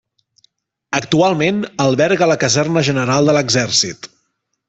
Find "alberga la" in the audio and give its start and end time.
1.85-2.39